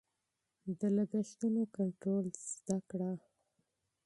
[0.79, 3.11] د لګښتونو کنټرول زده کړه.